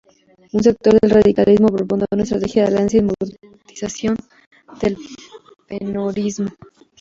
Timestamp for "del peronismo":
4.81-6.47